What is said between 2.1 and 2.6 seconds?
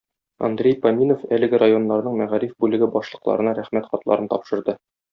мәгариф